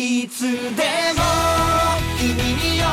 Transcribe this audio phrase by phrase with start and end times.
[0.00, 0.54] いつでも
[2.20, 2.84] 君に寄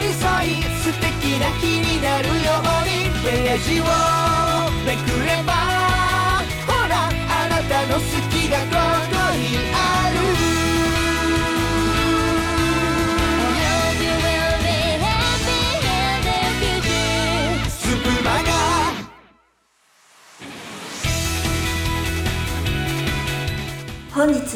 [0.00, 2.98] り添い素敵な日になるように。
[3.22, 3.84] ページを
[4.86, 5.52] めくれば
[6.66, 8.00] ほらあなたの好
[8.30, 8.67] きが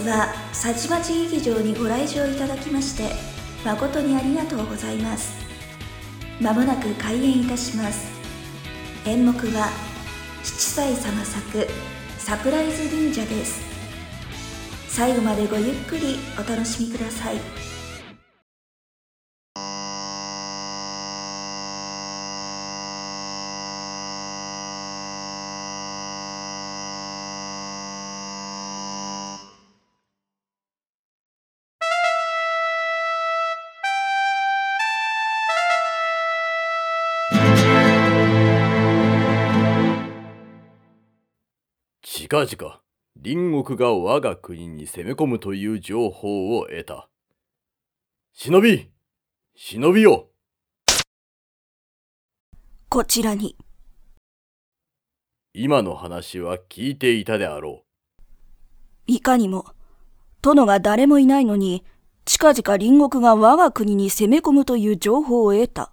[0.08, 3.14] はさちまち劇場にご来場いただきまして
[3.64, 5.34] 誠にありがとうございます。
[6.40, 8.10] まもなく開演いたします。
[9.06, 9.68] 演目は
[10.42, 11.66] 七歳様作
[12.18, 13.62] サプライズ忍者です。
[14.88, 17.71] 最後までごゆっくりお楽しみください。
[42.32, 42.80] 近々
[43.22, 47.10] 隣国が我が国に攻め込むという情報を得た。
[48.32, 48.88] 忍び
[49.54, 50.30] 忍びよ
[52.88, 53.54] こちらに
[55.52, 57.82] 今の話は聞いていたであろ
[59.06, 59.66] いかにも、
[60.40, 61.84] 殿が誰もいないのに、
[62.24, 65.92] 近々隣国が我が国に攻め込むという情報を得た。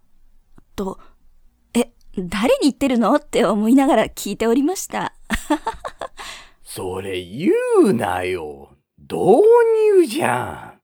[0.78, 1.02] と、
[1.74, 3.14] え、誰に言ってるの？
[3.16, 5.14] って思いながら聞いておりました。
[5.56, 5.58] う。
[6.64, 7.52] それ言
[7.84, 8.78] うなよ。
[8.98, 9.42] 導
[9.98, 10.80] 入じゃ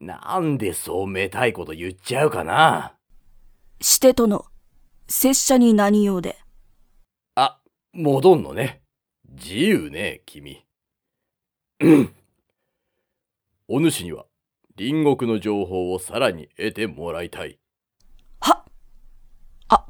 [0.00, 0.06] ん。
[0.06, 2.96] なんでそうめたいこと言っちゃうかな。
[3.80, 4.44] して殿、
[5.08, 6.38] 拙者に何用で？
[7.34, 7.60] あ、
[7.92, 8.82] 戻んのね。
[9.28, 10.64] 自由ね、君。
[11.80, 12.14] うん。
[13.68, 14.26] お主には
[14.76, 17.58] 隣国の情報をさらに得てもらいたい。
[18.40, 18.64] は
[19.68, 19.86] あ、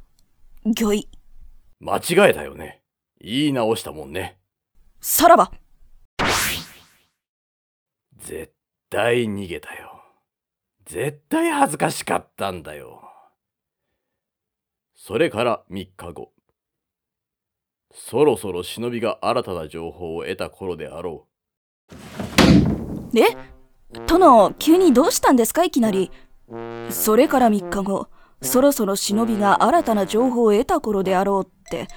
[0.64, 1.09] 御意。
[1.80, 2.83] 間違えたよね。
[3.20, 4.39] 言い直したもんね。
[5.01, 5.52] さらば
[8.18, 8.52] 絶
[8.90, 10.02] 対逃げたよ。
[10.84, 13.02] 絶対恥ずかしかったんだよ。
[14.95, 16.33] それから3日後。
[17.92, 21.27] そろそろ忍びが新たな情報を得た頃であろ
[23.14, 23.36] え？
[24.06, 25.64] 殿、急にどうしたんですか？
[25.64, 26.11] いきなり。
[26.90, 28.08] それから3日後、
[28.42, 31.89] そろそろ忍びが新たな情報を得た頃であろうって。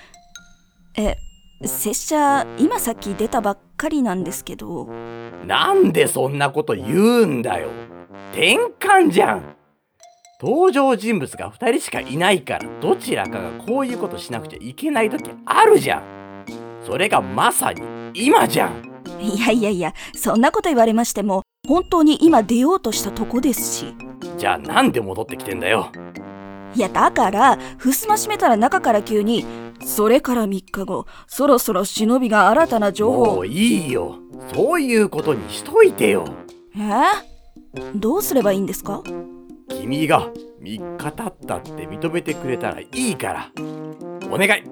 [0.96, 1.18] え、
[1.64, 4.86] 拙者、今さっき出たばっかりなんですけど。
[4.86, 5.46] う。
[5.46, 7.70] なんでそんなこと言うんだよ。
[8.32, 9.56] 転換じゃん。
[10.42, 16.46] 登場人物が2人しかいないからどちらかがこういうことしなくちゃいけない時あるじゃん。
[16.84, 17.82] それがまさに
[18.14, 18.92] 今じゃん。
[19.20, 23.96] いやいやいや、そんなこと言われましても、本当に今出ようとしたとこですし。
[24.38, 25.92] じゃあなんで戻ってきてんだよ。
[26.74, 29.46] いや、だから、襖閉めたら中から急に、
[29.84, 33.36] それから3日後、そろそろ忍びが新たな情報を。
[33.36, 34.20] もういいよ。
[34.54, 36.26] そういうことにしといてよ。
[36.76, 36.80] え？
[37.96, 39.02] どうすればいいんですか？
[39.70, 40.32] 君が
[40.62, 43.52] 3日経ったって認めてくれたらいいから。
[44.30, 44.64] お願い。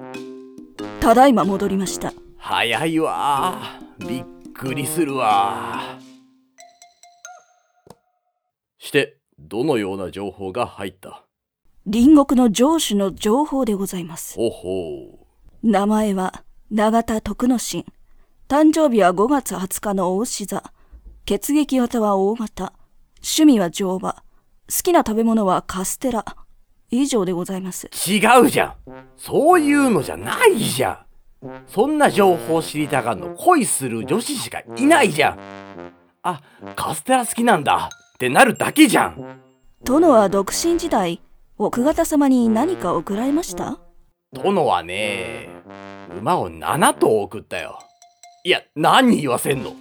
[0.99, 2.13] ただいま戻りました。
[2.37, 3.79] 早いわ。
[3.99, 5.99] びっくりするわ。
[8.77, 11.25] して、どのような情報が入った？
[11.85, 14.35] 隣国の城主の情報でございます。
[14.35, 15.27] ほほ
[15.63, 17.85] 名前は、永田徳之進。
[18.47, 20.73] 誕生日は5月20日の大志座。
[21.25, 22.73] 血液型は大型。
[23.17, 24.13] 趣味は乗馬。
[24.13, 26.25] 好きな食べ物はカステラ。
[26.91, 27.87] 以上でございます。
[27.87, 27.89] う。
[28.11, 28.73] 違うじゃん。
[29.15, 31.09] そういうのじゃないじゃん。
[31.67, 35.39] そんな情報知りたがんの恋する女子しかいないじゃん。
[36.23, 36.41] あ、
[36.75, 39.41] カステラ好きなんだってなるだけじゃん。
[39.83, 41.21] 殿は独身時代、
[41.61, 43.79] 奥方様に何か送られました？
[44.31, 45.49] 殿はね、
[46.17, 47.79] 馬を7頭送ったよ。
[48.45, 49.73] いや、何言わせんの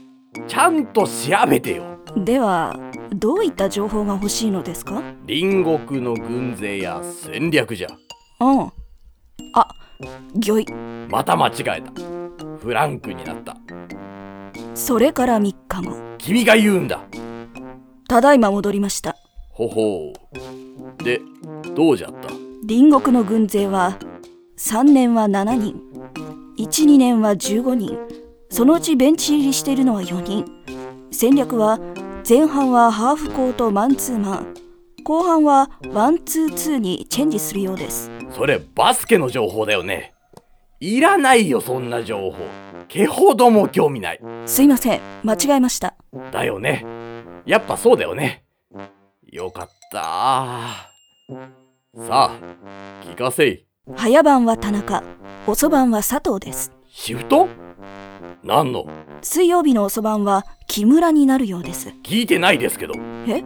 [0.49, 1.13] ちゃんと調
[1.49, 1.85] べてよ。
[2.17, 2.77] では、
[3.11, 5.05] どういった情報が欲しいのですか？
[5.29, 7.89] 隣国の軍勢や戦略じゃ。
[8.41, 8.73] うん。
[9.55, 9.69] あ、
[10.35, 10.67] 御意。
[11.09, 11.93] また間違えた。
[12.61, 13.57] フランクになった。
[14.75, 15.97] それから3日後。
[16.19, 17.05] 君が言うんだ。
[18.09, 19.15] ただいま戻りました。
[19.53, 20.68] ほほう。
[21.09, 21.23] で、
[21.75, 22.29] どうじゃった？
[22.69, 23.99] 隣国の軍勢は、
[24.59, 25.81] 3年は7人、
[26.59, 27.99] 1、2年は15人、
[28.51, 30.45] そのうちベンチ入りしているのは4人。
[31.11, 31.81] 戦略は、
[32.29, 34.55] 前半はハーフコートマンツーマン、
[35.03, 38.11] 後半は one two two にチェンジするようです。
[38.37, 40.13] それバスケの情報だよね。
[40.81, 42.37] いらないよ、そんな情報。
[42.89, 44.21] 毛ほども興味ない。
[44.45, 45.95] すいません、間違えました。
[46.33, 46.85] だよね。
[47.47, 48.45] やっぱそうだよね
[49.31, 50.88] よかった
[51.31, 51.35] さ
[52.09, 52.41] あ
[53.05, 53.67] 聞かせい。
[53.95, 55.05] 早番は田中
[55.47, 56.73] 遅番は佐藤です。
[56.91, 57.49] シフト？
[58.43, 58.87] 何の？
[59.21, 61.91] 水曜日の遅番は木村になるようです。
[62.03, 62.95] 聞いてないですけど。
[63.27, 63.45] え？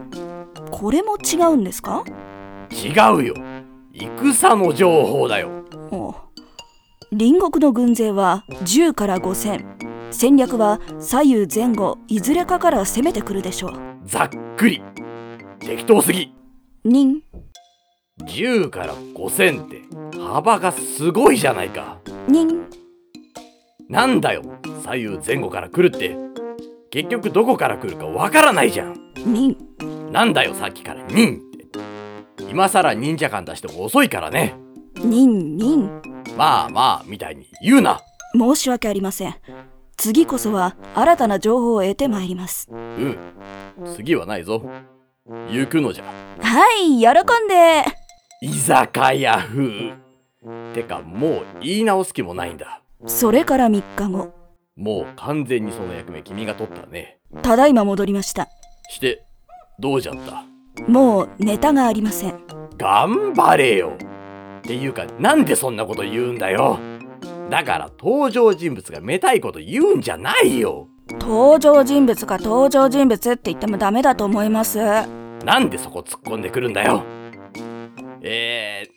[0.71, 2.05] これも違うんですか？
[2.71, 3.35] 違うよ。
[3.93, 5.49] 戦の情報だよ。
[7.09, 9.65] 隣国の軍勢は10から5戦
[10.09, 13.73] 戦略は左右前後いずれかから攻めてくるでしょう。
[14.05, 14.81] ざっくり。
[15.59, 16.33] 適当すぎ。
[16.85, 17.21] 人
[18.21, 19.81] 10から5000って
[20.17, 21.99] 幅がすごいじゃないか。
[22.27, 22.65] 人
[23.89, 24.43] なんだよ。
[24.83, 26.15] 左右前後から来るって。
[26.91, 28.95] 結局どこから来るかわからないじゃん。
[29.15, 29.57] 人
[30.11, 31.03] なんだよさっきから。
[31.07, 32.43] 忍って。
[32.49, 34.55] 今さら忍者感出しても遅いからね。
[34.95, 35.89] 人人
[36.37, 37.99] まあまあみたいに言うな。
[38.35, 39.35] 申し訳ありません。
[39.97, 42.69] 次こそは新たな情報を得てまいります。
[42.71, 43.17] うん。
[43.95, 44.63] 次はないぞ。
[45.49, 46.03] 行くのじゃ。
[46.41, 48.02] はい喜んで
[48.45, 49.93] 居酒屋風。
[50.73, 52.81] てかもう言い直す気もないんだ。
[53.07, 54.33] それから3日後。
[54.75, 57.19] もう完全にその役目君が取ったね。
[57.41, 58.49] ただいま戻りました。
[58.89, 59.23] して
[59.79, 60.43] どうじゃった？
[60.91, 62.33] もうネタがありません。
[62.77, 63.93] 頑張れよ。
[64.57, 66.79] っていうかなんでそんなこと言うんだよ。
[67.49, 70.89] だから登場人物がめたいこと言うんじゃないよ。
[71.11, 74.79] 登場人物か登場人物って言ってもダメだと思います。
[75.45, 77.05] なんでそこ突っ込んでくるんだよ
[78.25, 78.87] え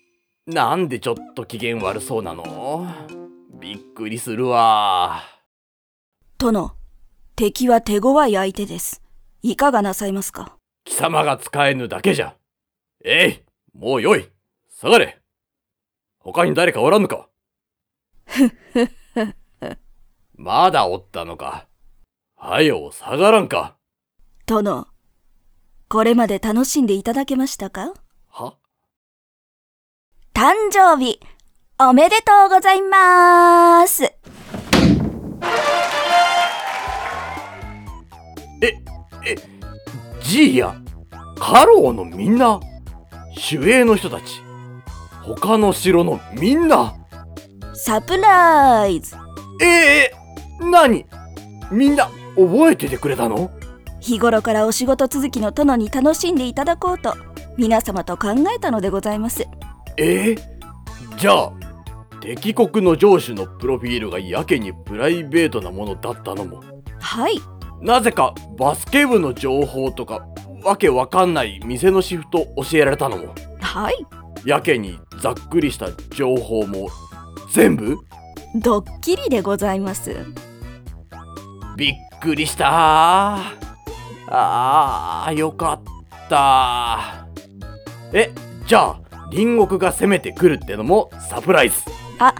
[0.49, 2.87] ー、なんでちょっと機嫌悪そうなの？
[3.58, 5.20] びっくりするわ。
[6.38, 6.73] 殿
[7.34, 9.02] 敵は手強い相手です。
[9.43, 10.56] いかがなさいますか？
[10.84, 12.37] 貴様が使えぬだけじゃ。
[13.05, 14.31] えいもうよい。
[14.70, 15.19] 下がれ。
[16.20, 17.28] 他に誰かおらんのか？
[20.34, 21.67] まだおったのか？
[22.37, 23.76] はよ下がらんか？
[24.46, 24.87] 殿
[25.88, 27.88] これまで楽しんでいただけましたか？
[27.88, 27.94] は
[30.37, 31.19] 誕生日
[31.81, 34.05] おめでとうございます。
[34.05, 34.12] え、
[39.25, 39.35] え、
[40.23, 40.77] ジーヤ、
[41.38, 42.61] カローのみんな、
[43.50, 44.43] 守衛の人たち、
[45.23, 46.94] 他の城のみんな、
[47.73, 49.17] サプライズ。
[49.62, 51.06] えー、何？
[51.71, 53.50] みんな覚えててくれたの？
[54.00, 57.17] 日頃からお仕事続きの殿に楽しんでいただこうと
[57.56, 59.49] 皆様と考えたのでございます
[59.98, 60.34] え？
[60.34, 60.38] ー、
[61.16, 61.52] じゃあ、
[62.20, 66.62] 敵国の城主のプロフィールがやけにプライベートなものだったのも、
[66.98, 67.40] はい。
[67.81, 70.26] なぜかバスケ部の情報とか、
[70.64, 74.06] わけわかんない店のシフト教えられたのも、はい。
[74.44, 76.88] やけにざっくりした情報も
[77.52, 77.96] 全部？
[78.56, 80.16] ドッキリでございます。
[81.76, 83.38] びっくりした。
[84.28, 85.81] あーよかっ
[86.28, 87.26] た。
[88.12, 88.32] え
[88.66, 89.00] じゃあ
[89.31, 91.76] 隣国が攻めてくるってのもサプライズ。
[92.19, 92.34] あ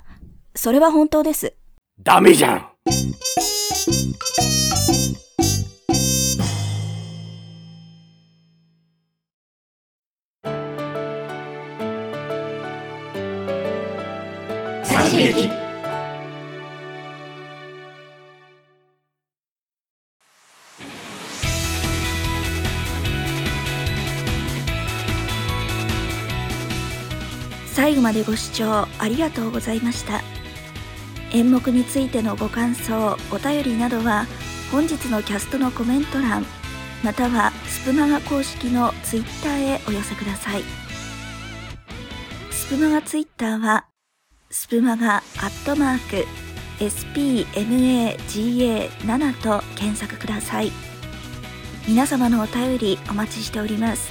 [0.55, 1.55] それは本当です。
[2.03, 2.67] ダメじゃん。
[15.17, 15.66] 刺激
[27.87, 30.21] 最後までご視聴ありがとうございました。
[31.33, 34.27] 演目についてのご感想お便りなどは
[34.73, 36.45] 本日のキャストのコメント欄
[37.05, 40.65] またはスプマガ公式のツイッターへお寄せください。
[42.51, 43.87] スプマガツイッターは
[44.51, 46.27] スプマガアットマーク
[46.81, 50.73] spmaga7 と検索ください。
[51.87, 54.11] 皆様のお便りお待ちしております。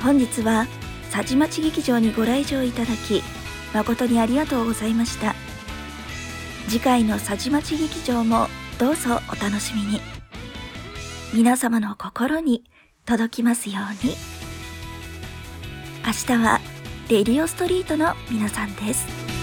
[0.00, 0.68] 本日は
[1.10, 3.22] 佐治町劇場にご来場いただき
[3.74, 5.34] 誠にありがとうございました。
[6.68, 8.48] 次回の佐治町劇場も
[8.78, 10.00] どうぞお楽しみに。
[11.34, 12.64] 皆様の心に
[13.04, 14.14] 届きますように。
[16.06, 16.60] 明日は
[17.08, 19.37] レディオストリートの皆さんです。